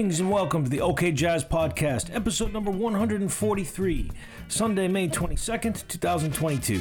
[0.00, 4.10] Greetings and welcome to the OK Jazz Podcast, episode number 143,
[4.48, 6.80] Sunday, May 22nd, 2022.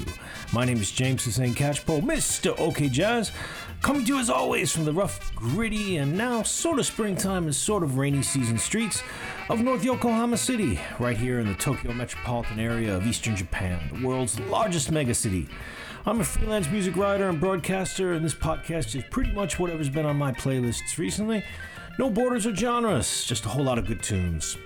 [0.54, 2.58] My name is James Hussein Catchpole, Mr.
[2.58, 3.34] OK Jazz,
[3.82, 7.54] coming to you as always from the rough, gritty, and now sort of springtime and
[7.54, 9.04] sort of rainy season streets
[9.50, 14.08] of North Yokohama City, right here in the Tokyo metropolitan area of eastern Japan, the
[14.08, 15.50] world's largest megacity.
[16.06, 20.06] I'm a freelance music writer and broadcaster, and this podcast is pretty much whatever's been
[20.06, 21.44] on my playlists recently.
[21.98, 24.58] No borders or genres, just a whole lot of good tunes.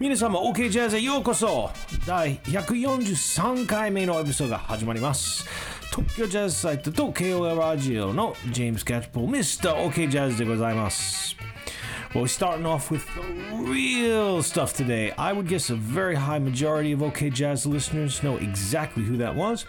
[0.00, 1.70] 皆様 OK ジャズへようこそ
[2.04, 5.46] 第143回目のエピソードが始まります
[5.92, 9.88] 東京ジャズサイトと KOL ラジオのジェームス・キャッチポー Mr.
[9.88, 11.36] OK ジャズでございます
[12.14, 13.22] Well, we're starting off with the
[13.56, 15.10] real stuff today.
[15.18, 19.34] I would guess a very high majority of OK Jazz listeners know exactly who that
[19.34, 19.66] was,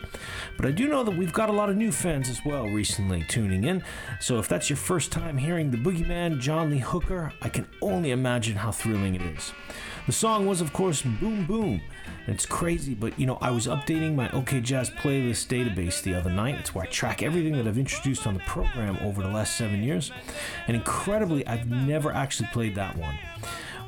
[0.55, 3.25] but I do know that we've got a lot of new fans as well recently
[3.27, 3.83] tuning in.
[4.19, 8.11] So if that's your first time hearing the boogeyman John Lee Hooker, I can only
[8.11, 9.51] imagine how thrilling it is.
[10.05, 11.81] The song was, of course, Boom Boom.
[12.27, 16.29] It's crazy, but you know, I was updating my OK Jazz playlist database the other
[16.29, 16.55] night.
[16.59, 19.81] It's where I track everything that I've introduced on the program over the last seven
[19.83, 20.11] years.
[20.67, 23.17] And incredibly, I've never actually played that one.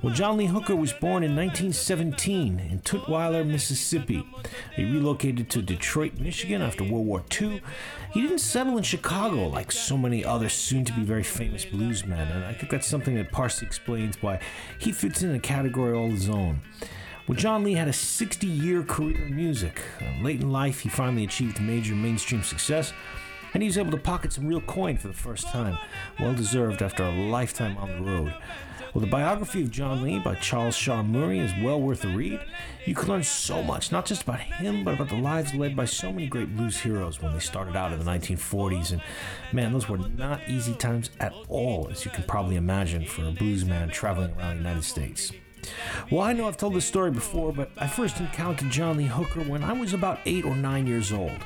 [0.01, 4.27] Well, John Lee Hooker was born in 1917 in Tutwiler, Mississippi.
[4.75, 7.61] He relocated to Detroit, Michigan after World War II.
[8.17, 12.35] He didn't settle in Chicago like so many other soon to be very famous bluesmen,
[12.35, 14.39] and I think that's something that partially explains why
[14.79, 16.61] he fits in a category all his own.
[17.27, 19.83] Well, John Lee had a 60 year career in music.
[20.01, 22.91] Uh, late in life, he finally achieved major mainstream success,
[23.53, 25.77] and he was able to pocket some real coin for the first time.
[26.19, 28.33] Well deserved after a lifetime on the road.
[28.97, 32.39] Well, the biography of John Lee by Charles Shaar Murray is well worth a read.
[32.83, 35.85] You can learn so much, not just about him, but about the lives led by
[35.85, 38.93] so many great blues heroes when they started out in the 1940s.
[38.93, 39.01] And
[39.53, 43.31] man, those were not easy times at all, as you can probably imagine, for a
[43.31, 45.31] blues man traveling around the United States.
[46.09, 49.43] Well, I know I've told this story before, but I first encountered John Lee Hooker
[49.43, 51.37] when I was about eight or nine years old,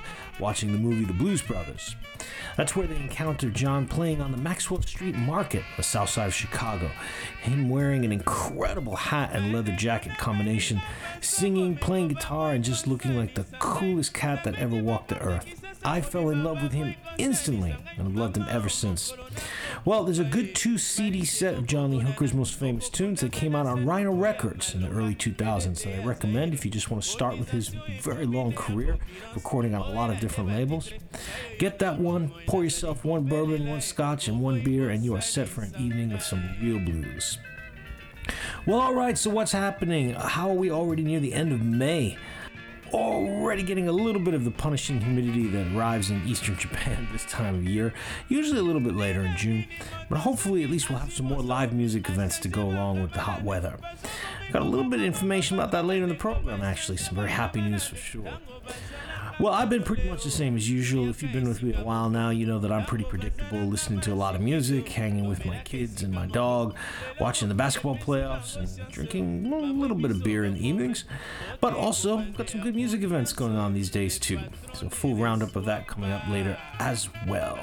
[0.41, 1.95] watching the movie The Blues Brothers.
[2.57, 6.33] That's where they encounter John playing on the Maxwell Street Market, the south side of
[6.33, 6.91] Chicago.
[7.41, 10.81] Him wearing an incredible hat and leather jacket combination,
[11.21, 15.60] singing, playing guitar, and just looking like the coolest cat that ever walked the earth.
[15.83, 19.13] I fell in love with him instantly and I've loved him ever since.
[19.83, 23.31] Well, there's a good two CD set of John Lee Hooker's most famous tunes that
[23.31, 26.91] came out on Rhino Records in the early 2000s that I recommend if you just
[26.91, 27.69] want to start with his
[27.99, 28.97] very long career,
[29.33, 30.91] recording on a lot of different labels.
[31.57, 35.21] Get that one, pour yourself one bourbon, one scotch, and one beer, and you are
[35.21, 37.39] set for an evening of some real blues.
[38.67, 40.13] Well, alright, so what's happening?
[40.13, 42.17] How are we already near the end of May?
[42.93, 47.25] Already getting a little bit of the punishing humidity that arrives in eastern Japan this
[47.25, 47.93] time of year,
[48.29, 49.65] usually a little bit later in June,
[50.09, 53.11] but hopefully at least we'll have some more live music events to go along with
[53.13, 53.77] the hot weather.
[54.51, 57.29] Got a little bit of information about that later in the program, actually, some very
[57.29, 58.33] happy news for sure.
[59.39, 61.09] Well, I've been pretty much the same as usual.
[61.09, 64.01] If you've been with me a while now, you know that I'm pretty predictable, listening
[64.01, 66.75] to a lot of music, hanging with my kids and my dog,
[67.19, 71.05] watching the basketball playoffs, and drinking a little bit of beer in the evenings.
[71.59, 74.39] But also, got some good music events going on these days too.
[74.73, 77.59] So, full roundup of that coming up later as well.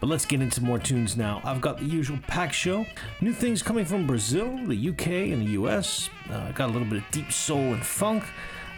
[0.00, 1.40] But let's get into more tunes now.
[1.44, 2.86] I've got the usual pack show,
[3.20, 6.08] new things coming from Brazil, the UK, and the US.
[6.30, 8.24] Uh, got a little bit of deep soul and funk.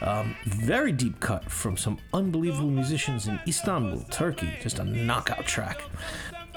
[0.00, 4.52] Um, very deep cut from some unbelievable musicians in Istanbul, Turkey.
[4.62, 5.82] Just a knockout track.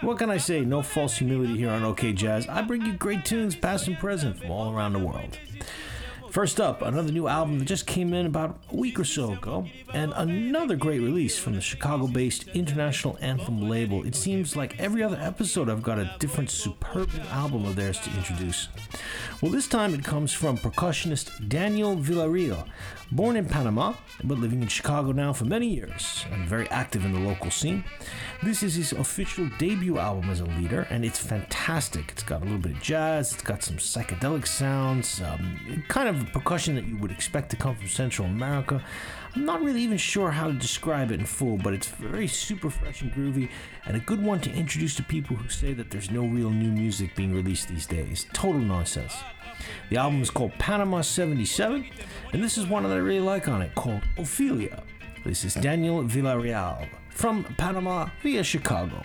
[0.01, 0.61] What can I say?
[0.61, 2.47] No false humility here on OK Jazz.
[2.47, 5.37] I bring you great tunes, past and present, from all around the world.
[6.31, 9.67] First up, another new album that just came in about a week or so ago,
[9.93, 14.05] and another great release from the Chicago based International Anthem label.
[14.05, 18.09] It seems like every other episode I've got a different superb album of theirs to
[18.11, 18.69] introduce.
[19.41, 22.65] Well, this time it comes from percussionist Daniel Villarreal,
[23.11, 23.93] born in Panama,
[24.23, 27.83] but living in Chicago now for many years, and very active in the local scene.
[28.41, 32.11] This is his official debut album as a leader, and it's fantastic.
[32.11, 36.31] It's got a little bit of jazz, it's got some psychedelic sounds, um, kind of
[36.31, 38.83] percussion that you would expect to come from Central America.
[39.35, 42.69] I'm not really even sure how to describe it in full, but it's very super
[42.69, 43.49] fresh and groovy,
[43.85, 46.71] and a good one to introduce to people who say that there's no real new
[46.71, 48.25] music being released these days.
[48.33, 49.15] Total nonsense.
[49.89, 51.85] The album is called Panama 77,
[52.33, 54.83] and this is one that I really like on it called Ophelia.
[55.23, 59.01] This is Daniel Villarreal from Panama via Chicago.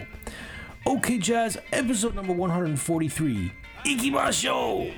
[0.86, 3.52] OK Jazz, episode number 143.
[3.84, 4.92] Ikimashou!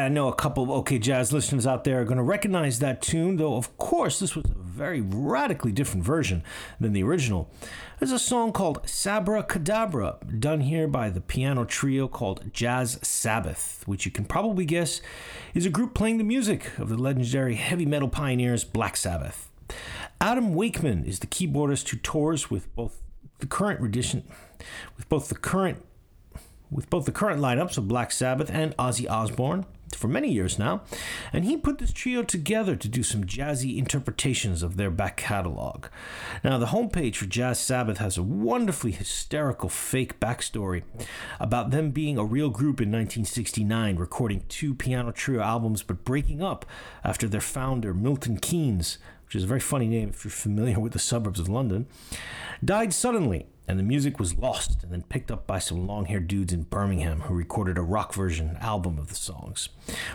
[0.00, 3.02] I know a couple of OK Jazz listeners out there are going to recognize that
[3.02, 6.42] tune, though, of course, this was a very radically different version
[6.80, 7.50] than the original.
[7.98, 13.82] There's a song called Sabbra Cadabra, done here by the piano trio called Jazz Sabbath,
[13.86, 15.00] which you can probably guess
[15.54, 19.50] is a group playing the music of the legendary heavy metal pioneers Black Sabbath.
[20.20, 23.02] Adam Wakeman is the keyboardist who tours with both
[23.38, 24.24] the current edition,
[24.96, 25.84] with both the current
[26.70, 30.82] with both the current lineups of Black Sabbath and Ozzy Osbourne for many years now,
[31.32, 35.86] and he put this trio together to do some jazzy interpretations of their back catalog.
[36.42, 40.82] Now, the homepage for Jazz Sabbath has a wonderfully hysterical fake backstory
[41.38, 46.42] about them being a real group in 1969, recording two piano trio albums but breaking
[46.42, 46.64] up
[47.04, 50.92] after their founder, Milton Keynes, which is a very funny name if you're familiar with
[50.92, 51.86] the suburbs of London,
[52.64, 56.26] died suddenly and the music was lost and then picked up by some long haired
[56.26, 59.68] dudes in Birmingham who recorded a rock version album of the songs.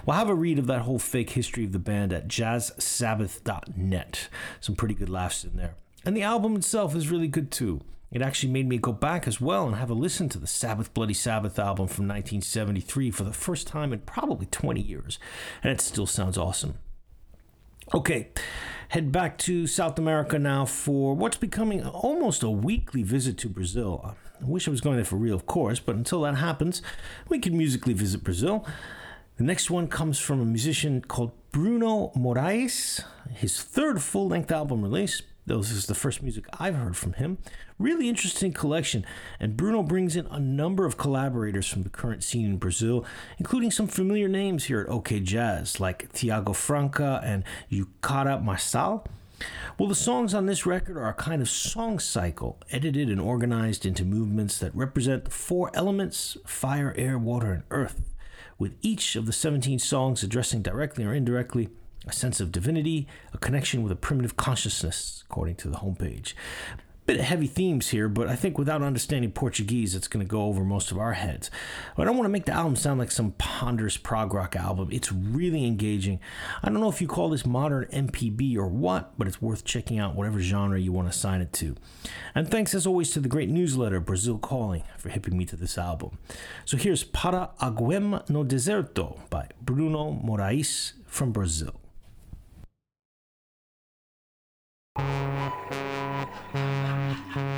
[0.05, 4.27] We'll have a read of that whole fake history of the band at jazzsabbath.net.
[4.59, 5.75] Some pretty good laughs in there.
[6.03, 7.79] And the album itself is really good too.
[8.11, 10.93] It actually made me go back as well and have a listen to the Sabbath
[10.93, 15.17] Bloody Sabbath album from 1973 for the first time in probably 20 years,
[15.63, 16.79] and it still sounds awesome.
[17.93, 18.29] Okay,
[18.89, 24.15] head back to South America now for what's becoming almost a weekly visit to Brazil.
[24.41, 26.81] I wish I was going there for real, of course, but until that happens,
[27.29, 28.65] we can musically visit Brazil.
[29.37, 34.81] The next one comes from a musician called Bruno Moraes, his third full length album
[34.81, 35.21] release.
[35.47, 37.37] This is the first music I've heard from him.
[37.77, 39.05] Really interesting collection,
[39.39, 43.05] and Bruno brings in a number of collaborators from the current scene in Brazil,
[43.37, 49.05] including some familiar names here at OK Jazz, like Thiago Franca and Juçara Marçal.
[49.77, 53.85] Well, the songs on this record are a kind of song cycle, edited and organized
[53.85, 58.01] into movements that represent the four elements fire, air, water, and earth,
[58.57, 61.69] with each of the 17 songs addressing directly or indirectly
[62.07, 66.33] a sense of divinity, a connection with a primitive consciousness, according to the homepage.
[67.05, 70.45] Bit of heavy themes here, but I think without understanding Portuguese, it's going to go
[70.45, 71.51] over most of our heads.
[71.95, 74.89] But I don't want to make the album sound like some ponderous prog rock album.
[74.91, 76.19] It's really engaging.
[76.63, 79.99] I don't know if you call this modern MPB or what, but it's worth checking
[79.99, 81.75] out whatever genre you want to assign it to.
[82.33, 85.77] And thanks as always to the great newsletter Brazil Calling for hipping me to this
[85.77, 86.17] album.
[86.65, 91.79] So here's Para Aguem no Deserto by Bruno Moraes from Brazil.
[94.95, 95.75] Thank
[97.35, 97.54] you.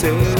[0.00, 0.39] say.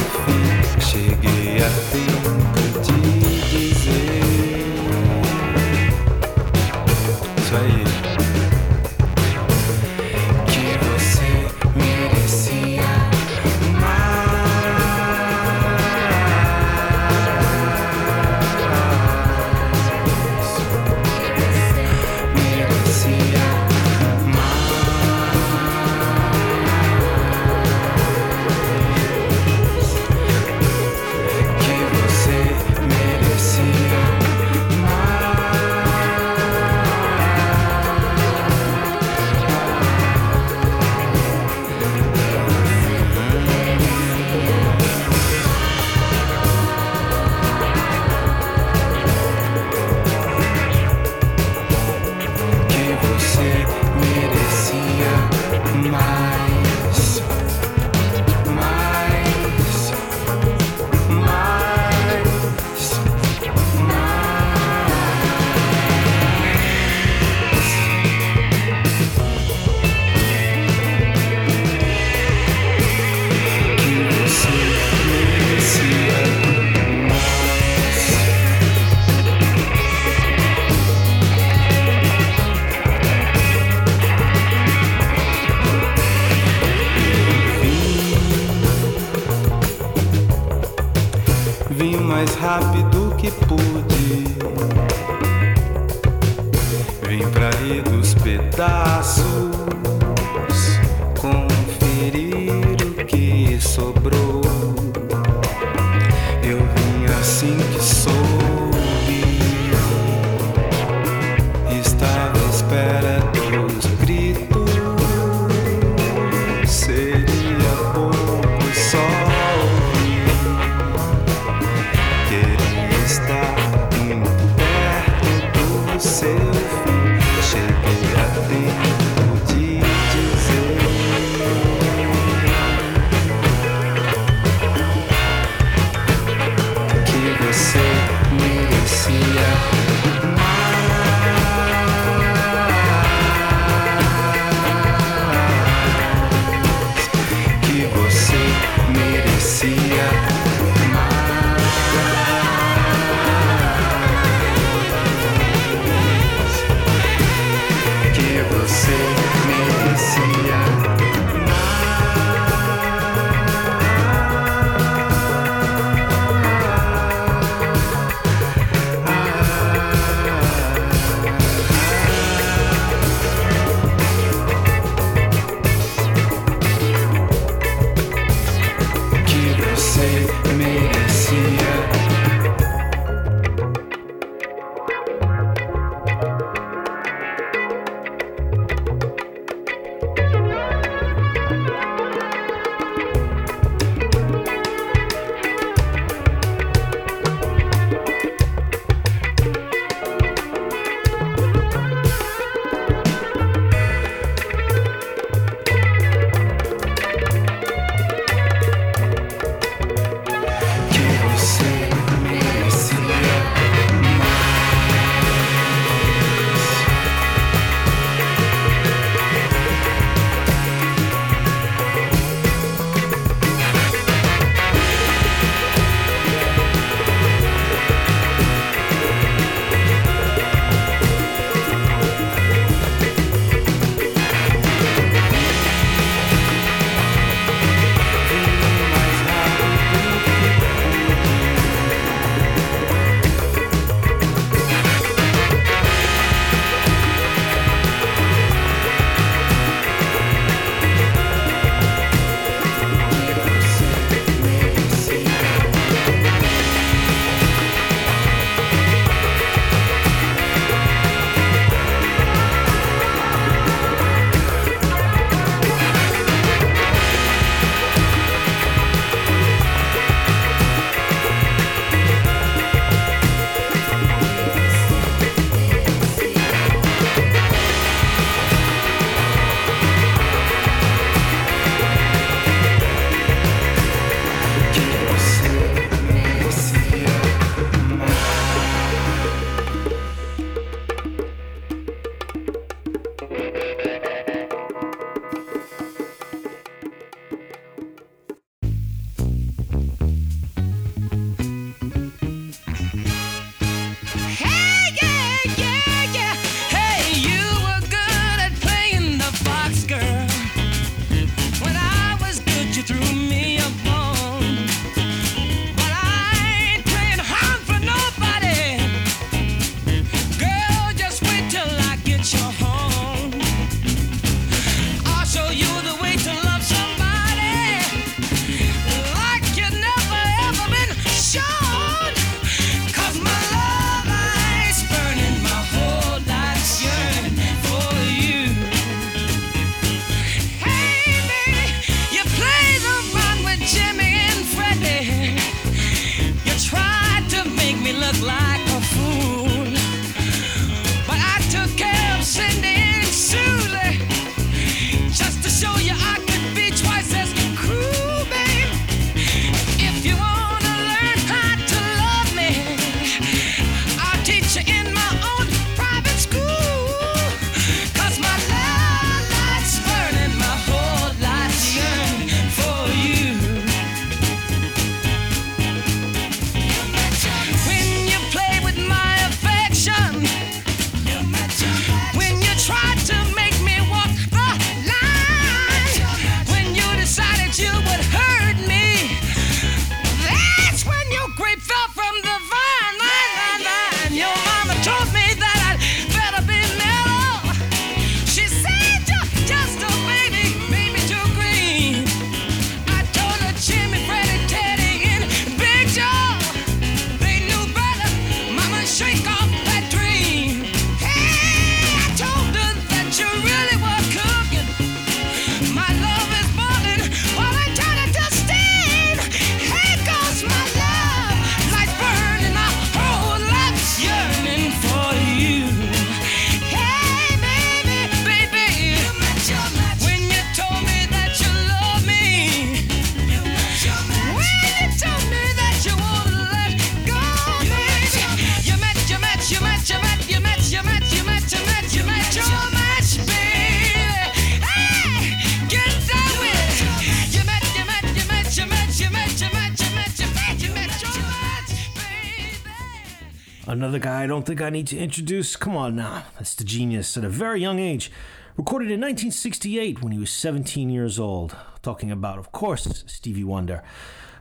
[454.20, 455.56] I don't think I need to introduce.
[455.56, 456.24] Come on now.
[456.34, 458.12] That's the genius at a very young age.
[458.54, 461.56] Recorded in 1968 when he was 17 years old.
[461.80, 463.82] Talking about, of course, Stevie Wonder,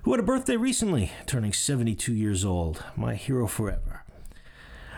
[0.03, 2.83] who had a birthday recently, turning 72 years old.
[2.97, 4.03] My hero forever.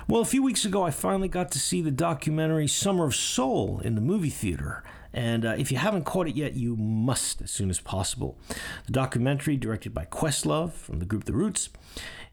[0.07, 3.81] Well, a few weeks ago, I finally got to see the documentary Summer of Soul
[3.81, 4.83] in the movie theater.
[5.13, 8.37] And uh, if you haven't caught it yet, you must as soon as possible.
[8.85, 11.69] The documentary, directed by Questlove from the group The Roots,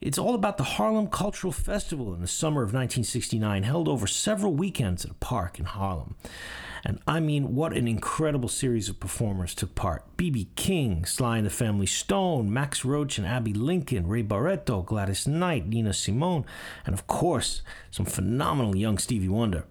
[0.00, 4.54] it's all about the Harlem Cultural Festival in the summer of 1969, held over several
[4.54, 6.14] weekends at a park in Harlem.
[6.84, 10.04] And I mean, what an incredible series of performers took part.
[10.16, 10.50] B.B.
[10.54, 15.66] King, Sly and the Family Stone, Max Roach and Abbey Lincoln, Ray Barretto, Gladys Knight,
[15.66, 16.44] Nina Simone,
[16.86, 19.64] and of course, some phenomenal young Stevie Wonder.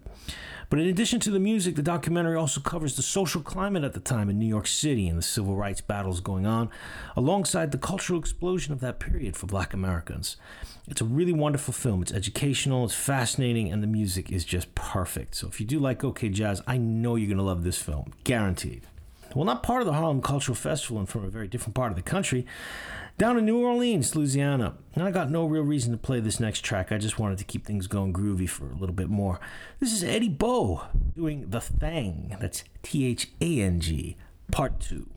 [0.70, 4.00] But in addition to the music, the documentary also covers the social climate at the
[4.00, 6.68] time in New York City and the civil rights battles going on,
[7.16, 10.36] alongside the cultural explosion of that period for black Americans.
[10.86, 12.02] It's a really wonderful film.
[12.02, 15.34] It's educational, it's fascinating, and the music is just perfect.
[15.36, 18.12] So if you do like OK Jazz, I know you're going to love this film.
[18.24, 18.86] Guaranteed.
[19.34, 21.96] Well, not part of the Harlem Cultural Festival and from a very different part of
[21.96, 22.46] the country
[23.18, 24.74] down in New Orleans, Louisiana.
[24.94, 26.92] And I got no real reason to play this next track.
[26.92, 29.40] I just wanted to keep things going groovy for a little bit more.
[29.80, 30.82] This is Eddie Bo
[31.16, 32.36] doing The Thang.
[32.40, 34.16] That's T H A N G,
[34.50, 35.10] part two.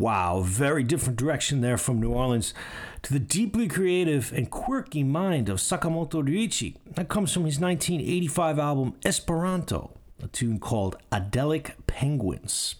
[0.00, 2.54] Wow, very different direction there from New Orleans
[3.02, 6.76] to the deeply creative and quirky mind of Sakamoto Ryuichi.
[6.94, 9.90] That comes from his 1985 album Esperanto,
[10.22, 12.76] a tune called Adelic Penguins.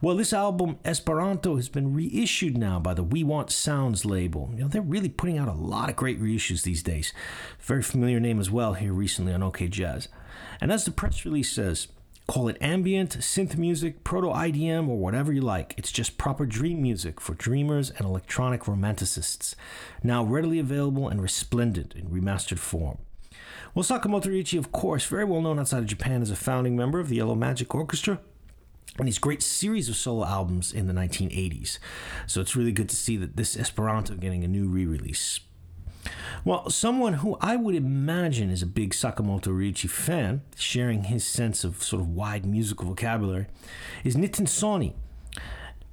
[0.00, 4.48] Well, this album, Esperanto, has been reissued now by the We Want Sounds label.
[4.54, 7.12] You know, they're really putting out a lot of great reissues these days.
[7.60, 10.08] Very familiar name as well here recently on OK Jazz.
[10.58, 11.88] And as the press release says,
[12.26, 15.74] Call it ambient, synth music, proto IDM, or whatever you like.
[15.76, 19.54] It's just proper dream music for dreamers and electronic romanticists.
[20.02, 22.98] Now readily available and resplendent in remastered form.
[23.74, 26.98] Well, Sakamoto Ryuichi, of course, very well known outside of Japan as a founding member
[26.98, 28.18] of the Yellow Magic Orchestra
[28.98, 31.78] and his great series of solo albums in the 1980s.
[32.26, 35.40] So it's really good to see that this Esperanto getting a new re release.
[36.44, 41.64] Well, someone who I would imagine is a big Sakamoto Ryuichi fan, sharing his sense
[41.64, 43.46] of sort of wide musical vocabulary,
[44.04, 44.94] is Nitin Sawhney.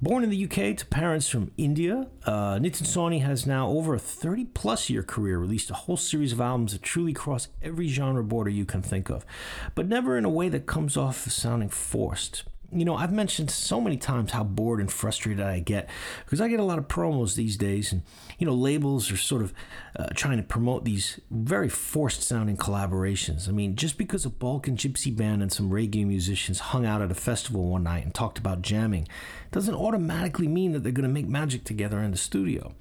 [0.00, 3.98] Born in the UK to parents from India, uh, Nitin Sawhney has now over a
[3.98, 8.22] 30 plus year career, released a whole series of albums that truly cross every genre
[8.22, 9.24] border you can think of,
[9.74, 12.44] but never in a way that comes off as sounding forced
[12.74, 15.88] you know, I've mentioned so many times how bored and frustrated I get
[16.24, 18.02] because I get a lot of promos these days, and
[18.38, 19.54] you know, labels are sort of
[19.96, 23.48] uh, trying to promote these very forced sounding collaborations.
[23.48, 27.10] I mean, just because a Balkan gypsy band and some reggae musicians hung out at
[27.10, 29.06] a festival one night and talked about jamming
[29.52, 32.74] doesn't automatically mean that they're going to make magic together in the studio.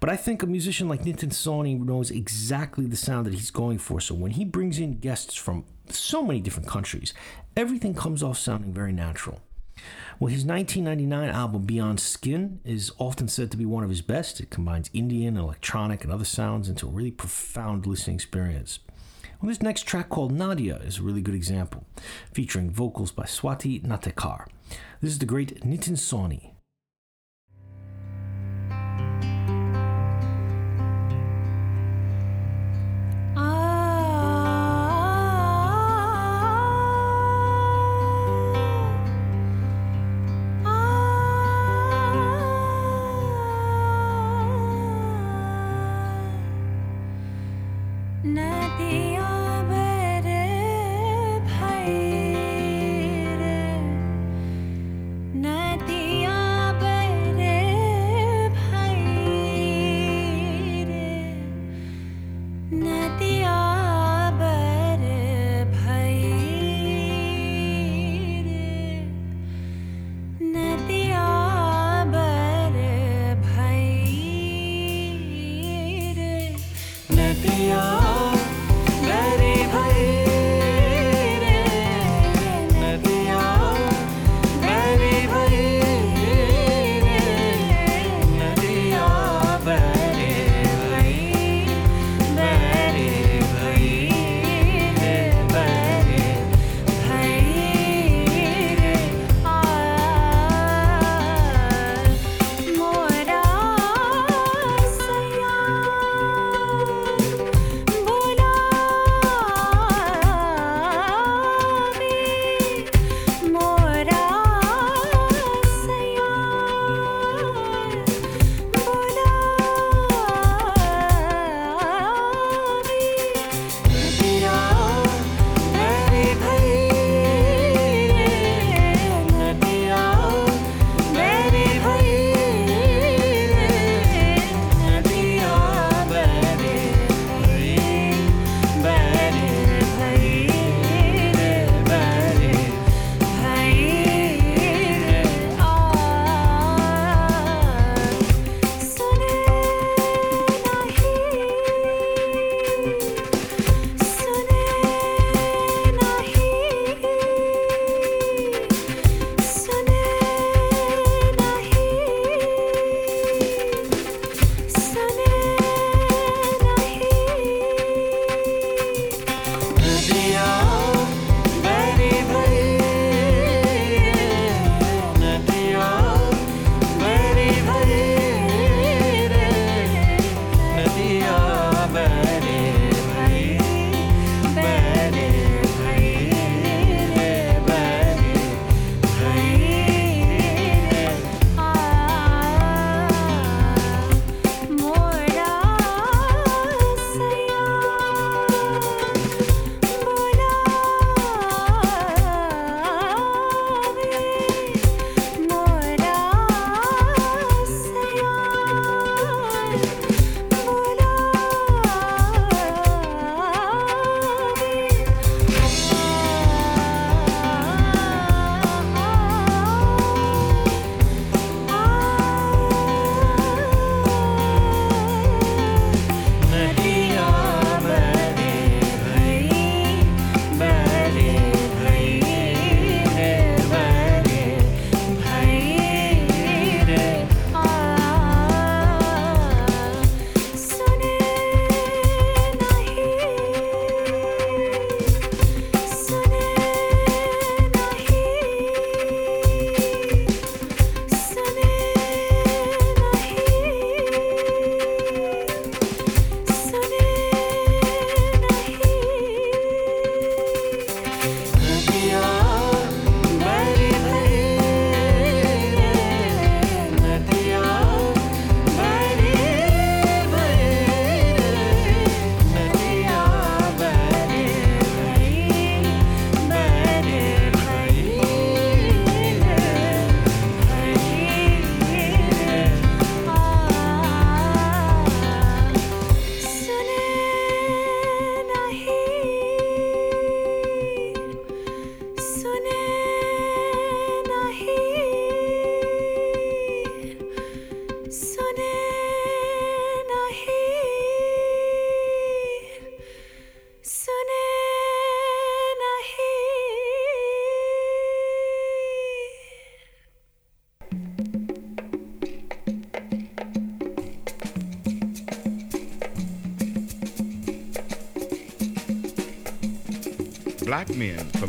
[0.00, 3.78] But I think a musician like Nitin Sawhney knows exactly the sound that he's going
[3.78, 4.00] for.
[4.00, 7.14] So when he brings in guests from so many different countries,
[7.56, 9.40] everything comes off sounding very natural.
[10.18, 14.40] Well, his 1999 album Beyond Skin is often said to be one of his best.
[14.40, 18.78] It combines Indian, electronic, and other sounds into a really profound listening experience.
[19.40, 21.84] Well, this next track called Nadia is a really good example,
[22.32, 24.46] featuring vocals by Swati Natekar.
[25.02, 26.55] This is the great Nitin Sawhney.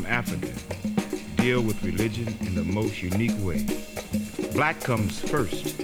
[0.08, 0.51] Africa
[1.36, 3.66] deal with religion in the most unique way.
[4.53, 5.80] Black comes first,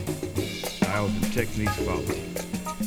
[0.65, 2.01] styles and techniques follow.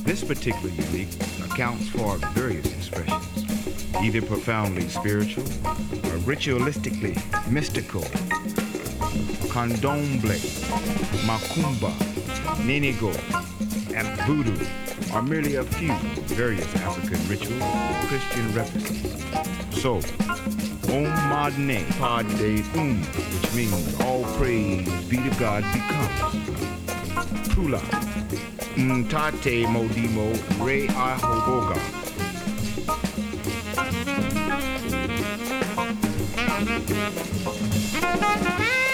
[0.05, 1.15] This particular unique
[1.45, 7.17] accounts for various expressions, either profoundly spiritual or ritualistically
[7.51, 8.03] mystical.
[9.53, 10.39] Candomblé,
[11.25, 11.93] Macumba,
[12.67, 13.11] Ninigo,
[13.95, 14.67] and Voodoo
[15.15, 15.93] are merely a few
[16.35, 19.81] various African rituals with Christian references.
[19.81, 20.01] So,
[21.37, 26.19] Podne, Podne Um, which means all praise be to God becomes.
[27.53, 27.83] Tula,
[28.75, 30.33] Mtate Modimo,
[30.65, 31.79] Re Ahoboga.
[37.99, 38.86] Thank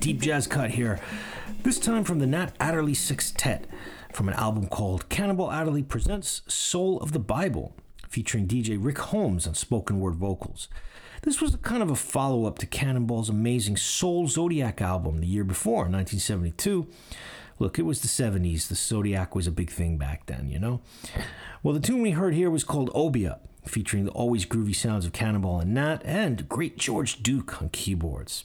[0.00, 1.00] deep jazz cut here.
[1.64, 3.66] This time from the Nat Adderley Sextet,
[4.12, 7.74] from an album called Cannonball Adderley Presents Soul of the Bible,
[8.08, 10.68] featuring DJ Rick Holmes on spoken word vocals.
[11.22, 15.44] This was kind of a follow up to Cannonball's amazing Soul Zodiac album the year
[15.44, 16.86] before, 1972.
[17.58, 18.68] Look, it was the 70s.
[18.68, 20.80] The Zodiac was a big thing back then, you know?
[21.64, 25.12] Well, the tune we heard here was called Obia, featuring the always groovy sounds of
[25.12, 28.44] Cannonball and Nat, and great George Duke on keyboards.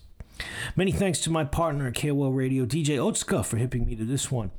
[0.75, 4.31] Many thanks to my partner at KOL Radio, DJ Otska, for hipping me to this
[4.31, 4.51] one.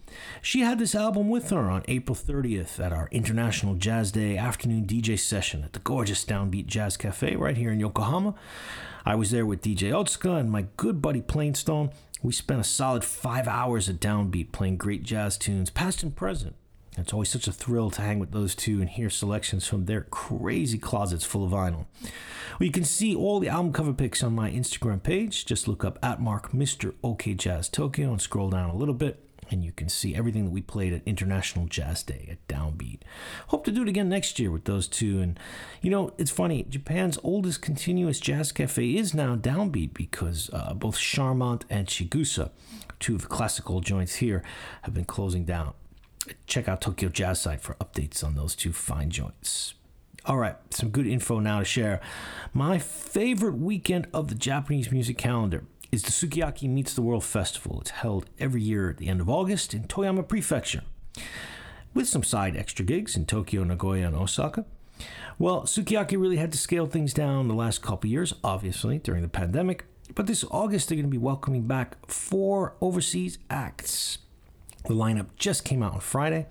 [0.43, 4.87] She had this album with her on April 30th at our International Jazz Day afternoon
[4.87, 8.35] DJ session at the gorgeous Downbeat Jazz Cafe right here in Yokohama.
[9.05, 11.91] I was there with DJ Otska and my good buddy Plainstone.
[12.23, 16.57] We spent a solid five hours at Downbeat playing great jazz tunes, past and present.
[16.97, 20.03] It's always such a thrill to hang with those two and hear selections from their
[20.03, 21.87] crazy closets full of vinyl.
[22.03, 25.45] Well, you can see all the album cover pics on my Instagram page.
[25.45, 26.95] Just look up at Mark Mr.
[27.03, 30.53] OK Jazz Tokyo and scroll down a little bit, and you can see everything that
[30.53, 33.01] we played at International Jazz Day at Downbeat.
[33.49, 35.21] Hope to do it again next year with those two.
[35.21, 35.39] And
[35.83, 40.97] you know, it's funny, Japan's oldest continuous jazz cafe is now Downbeat because uh, both
[40.97, 42.51] Charmant and Chigusa,
[43.01, 44.45] two of the classical joints here,
[44.83, 45.75] have been closing down
[46.47, 49.75] check out Tokyo Jazz Site for updates on those two fine joints.
[50.27, 52.01] All right, some good info now to share.
[52.53, 57.81] My favorite weekend of the Japanese music calendar is the Sukiyaki Meets the World Festival.
[57.81, 60.83] It's held every year at the end of August in Toyama Prefecture,
[61.93, 64.65] with some side extra gigs in Tokyo, Nagoya, and Osaka.
[65.39, 69.29] Well, Sukiyaki really had to scale things down the last couple years, obviously, during the
[69.29, 69.85] pandemic.
[70.15, 74.19] But this August, they're going to be welcoming back four overseas acts.
[74.87, 76.47] The lineup just came out on Friday,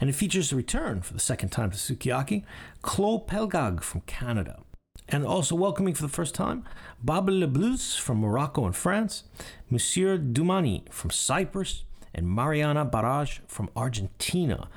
[0.00, 2.44] and it features the return for the second time to Sukiyaki,
[2.82, 4.60] Klô Pelgag from Canada.
[5.08, 6.64] And also welcoming for the first time,
[7.02, 9.22] Bab L' Bluz from Morocco and France,
[9.70, 14.68] Monsieur Doumani from Cyprus, and Mariana Baraj from Argentina,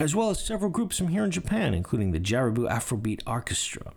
[0.00, 3.92] as well as several groups from here in Japan, including the Jaribu Afrobeat Orchestra.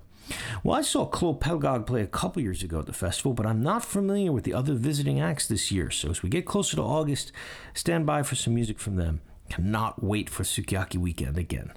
[0.64, 3.62] Well, I saw Klô Pelgag play a couple years ago at the festival, but I'm
[3.62, 5.90] not familiar with the other visiting acts this year.
[5.90, 7.32] So as we get closer to August,
[7.74, 9.22] stand by for some music from them.
[9.50, 11.74] Cannot wait for Sukiyaki weekend again.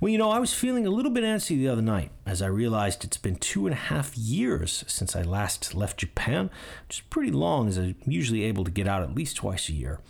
[0.00, 2.46] Well, you know, I was feeling a little bit antsy the other night as I
[2.46, 6.50] realized it's been two and a half years since I last left Japan,
[6.86, 9.72] which is pretty long as I'm usually able to get out at least twice a
[9.72, 10.00] year.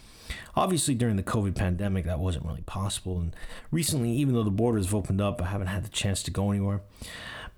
[0.55, 3.19] Obviously, during the COVID pandemic, that wasn't really possible.
[3.19, 3.35] And
[3.71, 6.51] recently, even though the borders have opened up, I haven't had the chance to go
[6.51, 6.83] anywhere.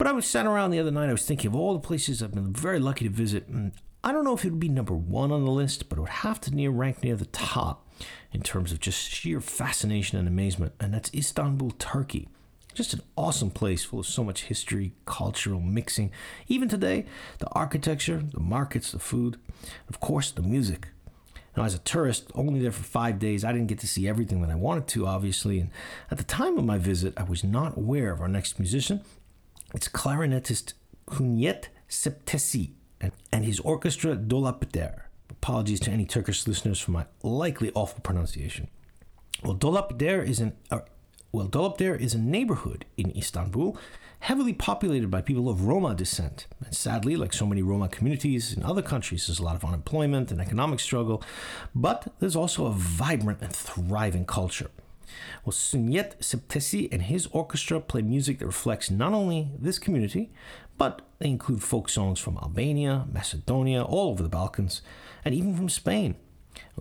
[0.00, 2.22] But I was sat around the other night, I was thinking of all the places
[2.22, 3.46] I've been very lucky to visit.
[3.48, 3.72] And
[4.02, 6.08] I don't know if it would be number one on the list, but it would
[6.08, 7.86] have to near rank near the top
[8.32, 10.72] in terms of just sheer fascination and amazement.
[10.80, 12.30] And that's Istanbul, Turkey.
[12.72, 16.12] Just an awesome place full of so much history, cultural mixing.
[16.48, 17.04] Even today,
[17.38, 19.36] the architecture, the markets, the food,
[19.86, 20.88] of course, the music.
[21.58, 24.40] Now, as a tourist, only there for five days, I didn't get to see everything
[24.40, 25.60] that I wanted to, obviously.
[25.60, 25.70] And
[26.10, 29.02] at the time of my visit, I was not aware of our next musician.
[29.74, 30.74] It's clarinetist
[31.08, 35.02] Cüneyt Sepetçi and, and his orchestra Dolapder.
[35.30, 38.68] Apologies to any Turkish listeners for my likely awful pronunciation.
[39.42, 40.80] Well, Dolapder is an uh,
[41.32, 43.78] well, Dolapdere is a neighborhood in Istanbul,
[44.18, 46.48] heavily populated by people of Roma descent.
[46.64, 50.32] And sadly, like so many Roma communities in other countries, there's a lot of unemployment
[50.32, 51.22] and economic struggle,
[51.72, 54.70] but there's also a vibrant and thriving culture.
[55.44, 60.30] Well, Cüneyt Sepetçi and his orchestra play music that reflects not only this community,
[60.78, 64.82] but they include folk songs from Albania, Macedonia, all over the Balkans,
[65.24, 66.16] and even from Spain.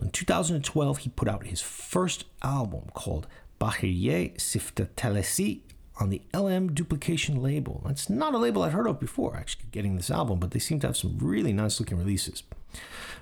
[0.00, 3.26] In 2012, he put out his first album called
[3.60, 5.60] Bahriye Siftetelesi
[6.00, 7.82] on the LM Duplication label.
[7.86, 10.80] That's not a label I'd heard of before, actually, getting this album, but they seem
[10.80, 12.42] to have some really nice looking releases.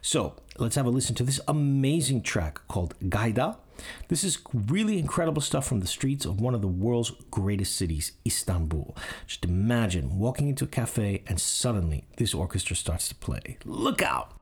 [0.01, 3.57] So let's have a listen to this amazing track called Gaida.
[4.09, 8.13] This is really incredible stuff from the streets of one of the world's greatest cities,
[8.27, 8.97] Istanbul.
[9.27, 13.59] Just imagine walking into a cafe and suddenly this orchestra starts to play.
[13.65, 14.38] Look out!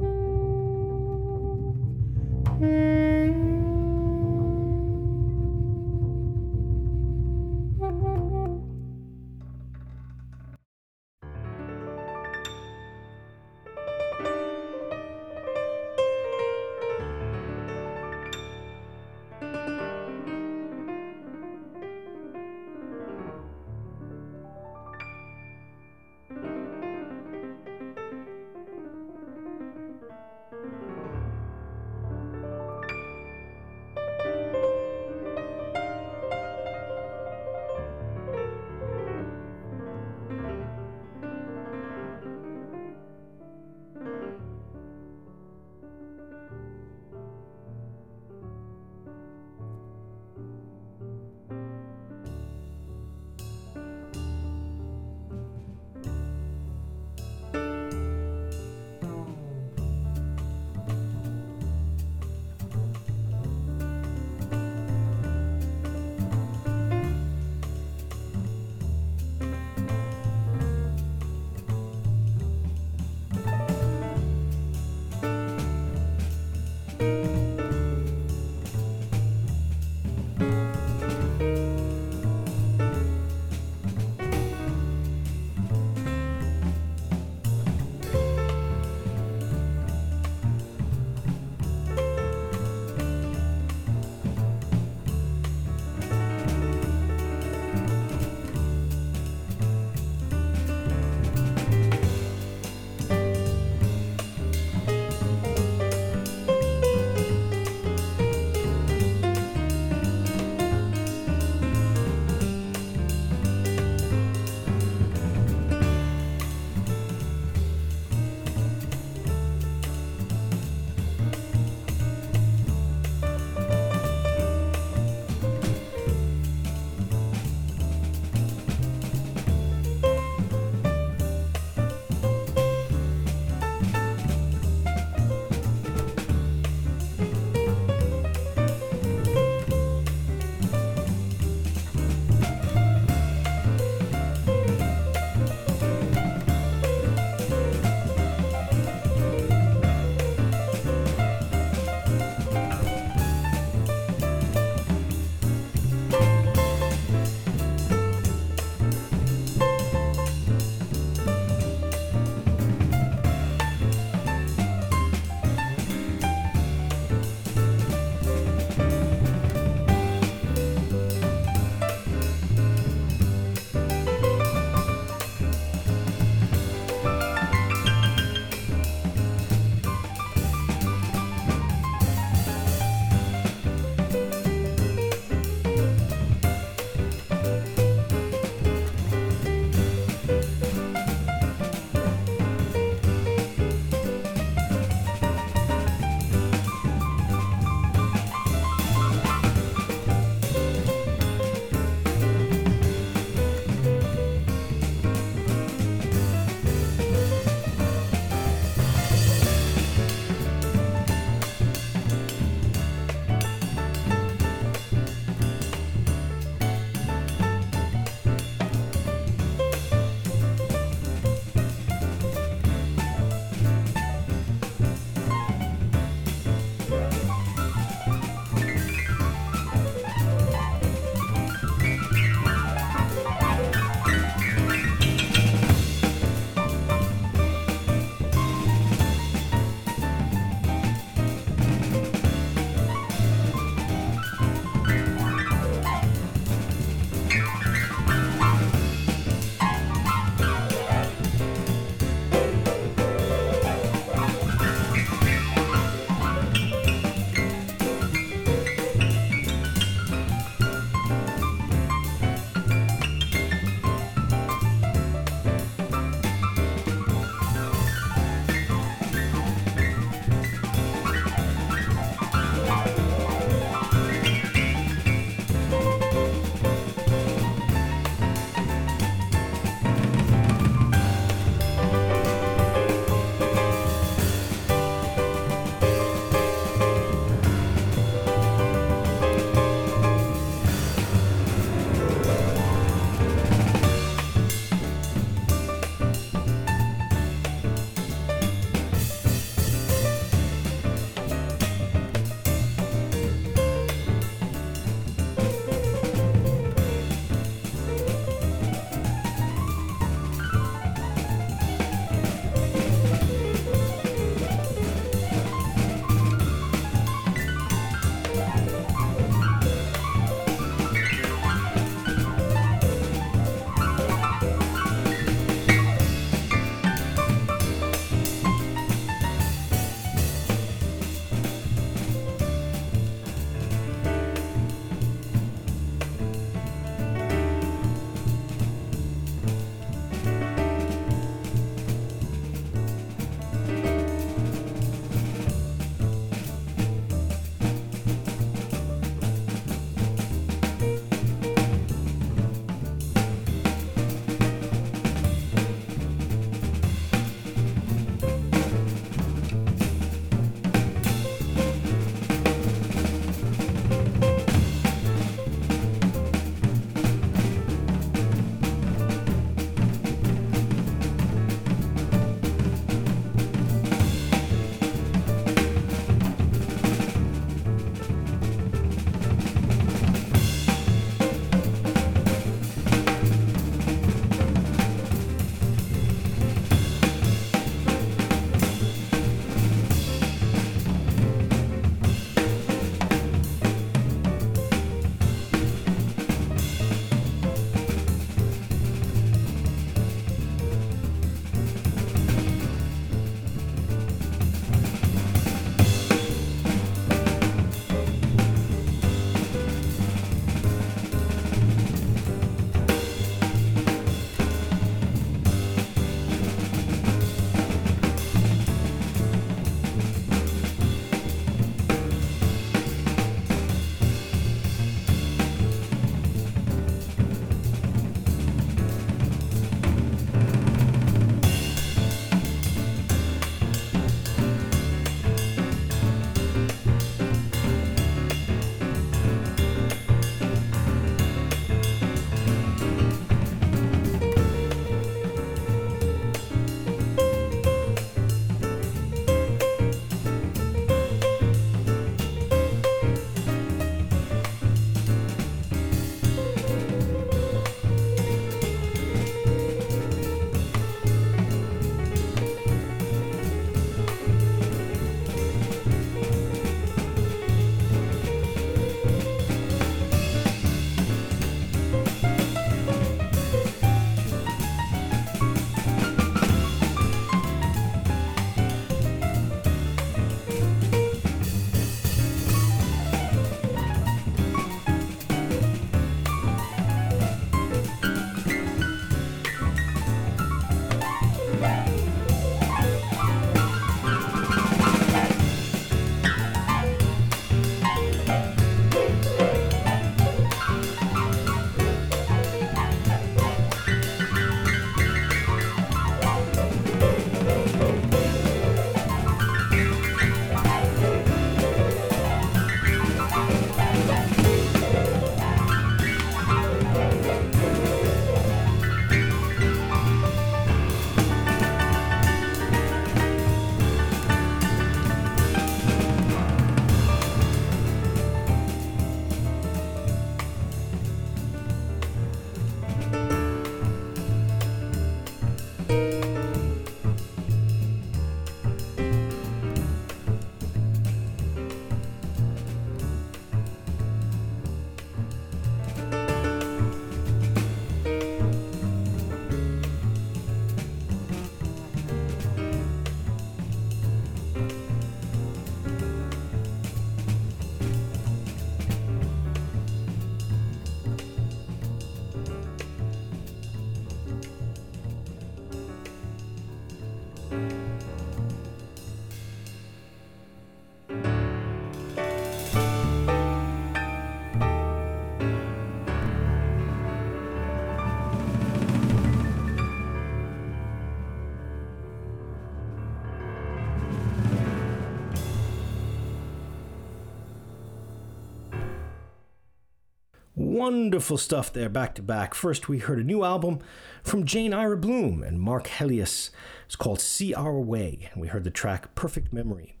[590.81, 592.55] Wonderful stuff there, back to back.
[592.55, 593.81] First, we heard a new album
[594.23, 596.49] from Jane Ira Bloom and Mark Helias.
[596.87, 600.00] It's called See Our Way, and we heard the track Perfect Memory.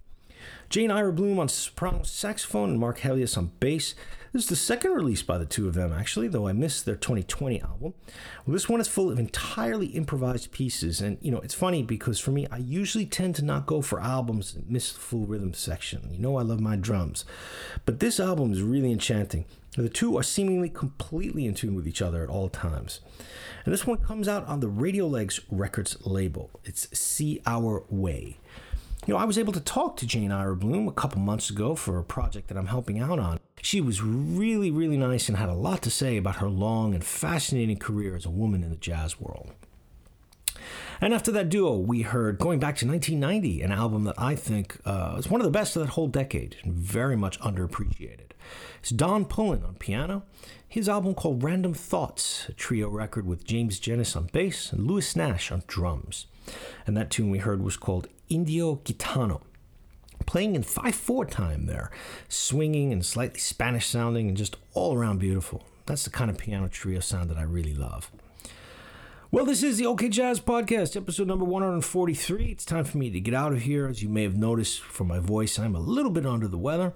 [0.71, 3.93] Jane Ira Bloom on soprano saxophone and Mark Helias on bass.
[4.31, 6.95] This is the second release by the two of them, actually, though I missed their
[6.95, 7.93] 2020 album.
[8.45, 12.21] Well, this one is full of entirely improvised pieces, and you know, it's funny because
[12.21, 15.53] for me, I usually tend to not go for albums that miss the full rhythm
[15.53, 16.07] section.
[16.09, 17.25] You know, I love my drums,
[17.83, 19.43] but this album is really enchanting.
[19.75, 23.01] The two are seemingly completely in tune with each other at all times.
[23.65, 26.49] And this one comes out on the Radio Legs Records label.
[26.63, 28.37] It's See Our Way.
[29.07, 31.73] You know, I was able to talk to Jane Ira Bloom a couple months ago
[31.73, 33.39] for a project that I'm helping out on.
[33.59, 37.03] She was really, really nice and had a lot to say about her long and
[37.03, 39.53] fascinating career as a woman in the jazz world.
[40.99, 44.77] And after that duo, we heard Going Back to 1990, an album that I think
[44.85, 48.33] uh, is one of the best of that whole decade and very much underappreciated.
[48.81, 50.23] It's Don Pullen on piano,
[50.67, 55.15] his album called Random Thoughts, a trio record with James Genus on bass and Lewis
[55.15, 56.27] Nash on drums.
[56.85, 59.41] And that tune we heard was called Indio Gitano.
[60.25, 61.91] Playing in 5 4 time there,
[62.29, 65.63] swinging and slightly Spanish sounding and just all around beautiful.
[65.85, 68.11] That's the kind of piano trio sound that I really love.
[69.33, 72.45] Well, this is the OK Jazz Podcast, episode number 143.
[72.47, 73.87] It's time for me to get out of here.
[73.87, 76.93] As you may have noticed from my voice, I'm a little bit under the weather.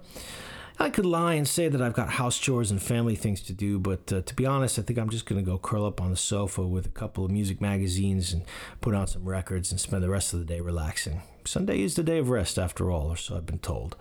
[0.78, 3.78] I could lie and say that I've got house chores and family things to do,
[3.78, 6.10] but uh, to be honest, I think I'm just going to go curl up on
[6.10, 8.42] the sofa with a couple of music magazines and
[8.82, 11.22] put on some records and spend the rest of the day relaxing.
[11.46, 13.96] Sunday is the day of rest, after all, or so I've been told.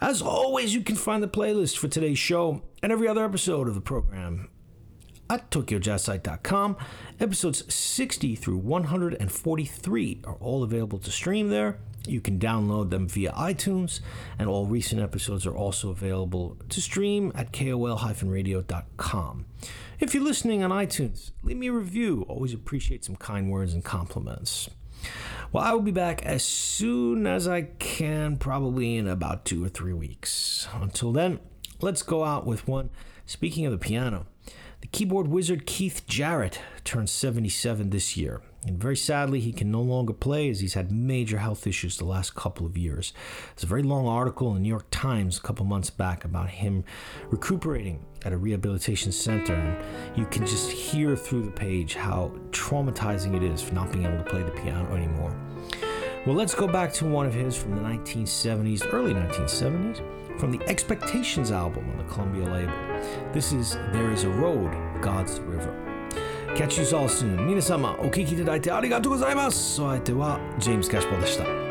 [0.00, 3.74] As always, you can find the playlist for today's show and every other episode of
[3.74, 4.48] the program
[5.28, 6.78] at TokyoJazzSite.com.
[7.20, 11.78] Episodes 60 through 143 are all available to stream there.
[12.06, 14.00] You can download them via iTunes,
[14.38, 19.44] and all recent episodes are also available to stream at kol-radio.com.
[19.98, 22.24] If you're listening on iTunes, leave me a review.
[22.28, 24.70] Always appreciate some kind words and compliments.
[25.52, 29.68] Well, I will be back as soon as I can, probably in about two or
[29.68, 30.68] three weeks.
[30.72, 31.40] Until then,
[31.80, 32.90] let's go out with one.
[33.26, 34.26] Speaking of the piano,
[34.80, 38.40] the keyboard wizard Keith Jarrett turns 77 this year.
[38.66, 42.04] And very sadly, he can no longer play as he's had major health issues the
[42.04, 43.14] last couple of years.
[43.54, 46.50] There's a very long article in the New York Times a couple months back about
[46.50, 46.84] him
[47.30, 49.54] recuperating at a rehabilitation center.
[49.54, 54.04] And you can just hear through the page how traumatizing it is for not being
[54.04, 55.34] able to play the piano anymore.
[56.26, 60.62] Well, let's go back to one of his from the 1970s, early 1970s, from the
[60.68, 62.74] Expectations album on the Columbia label.
[63.32, 64.70] This is There Is a Road,
[65.00, 65.89] God's River.
[66.56, 67.46] Catch you all soon.
[67.46, 69.80] 皆様、お聞きいただいてありがとうございます。
[69.80, 71.69] お相手は、ジェームス・キャシポーでした。